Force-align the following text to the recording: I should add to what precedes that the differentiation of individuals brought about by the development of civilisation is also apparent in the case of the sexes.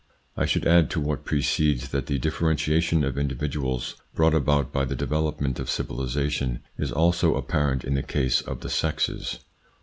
I 0.35 0.47
should 0.47 0.65
add 0.65 0.89
to 0.89 0.99
what 0.99 1.25
precedes 1.25 1.89
that 1.89 2.07
the 2.07 2.17
differentiation 2.17 3.03
of 3.03 3.19
individuals 3.19 3.97
brought 4.15 4.33
about 4.33 4.73
by 4.73 4.83
the 4.83 4.95
development 4.95 5.59
of 5.59 5.69
civilisation 5.69 6.63
is 6.75 6.91
also 6.91 7.35
apparent 7.35 7.83
in 7.83 7.93
the 7.93 8.01
case 8.01 8.41
of 8.41 8.61
the 8.61 8.69
sexes. 8.71 9.41